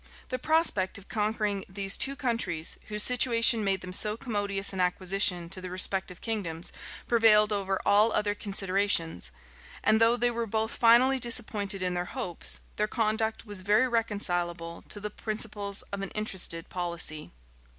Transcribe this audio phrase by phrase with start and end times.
[0.29, 5.47] The prospect of conquering these two countries, whose situation made them so commodious an acquisition
[5.49, 6.73] to the respective kingdoms,
[7.07, 9.29] prevailed over all other considerations;
[9.83, 14.83] and though they were both finally disappointed in their hopes, their conduct was very reconcilable
[14.89, 17.29] to the principles of an interested policy.